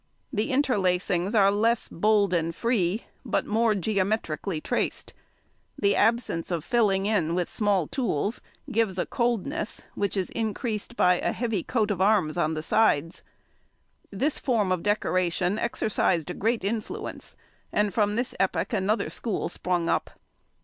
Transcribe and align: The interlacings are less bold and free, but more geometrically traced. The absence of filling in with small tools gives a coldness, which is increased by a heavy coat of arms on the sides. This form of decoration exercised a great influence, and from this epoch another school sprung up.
The 0.33 0.51
interlacings 0.51 1.35
are 1.35 1.51
less 1.51 1.87
bold 1.87 2.33
and 2.33 2.55
free, 2.55 3.03
but 3.23 3.45
more 3.45 3.75
geometrically 3.75 4.59
traced. 4.59 5.13
The 5.77 5.95
absence 5.95 6.49
of 6.49 6.65
filling 6.65 7.05
in 7.05 7.35
with 7.35 7.47
small 7.51 7.85
tools 7.85 8.41
gives 8.71 8.97
a 8.97 9.05
coldness, 9.05 9.83
which 9.93 10.17
is 10.17 10.31
increased 10.31 10.95
by 10.97 11.19
a 11.19 11.31
heavy 11.33 11.61
coat 11.61 11.91
of 11.91 12.01
arms 12.01 12.35
on 12.35 12.55
the 12.55 12.63
sides. 12.63 13.21
This 14.09 14.39
form 14.39 14.71
of 14.71 14.81
decoration 14.81 15.59
exercised 15.59 16.31
a 16.31 16.33
great 16.33 16.63
influence, 16.63 17.35
and 17.71 17.93
from 17.93 18.15
this 18.15 18.33
epoch 18.39 18.73
another 18.73 19.11
school 19.11 19.49
sprung 19.49 19.87
up. 19.87 20.09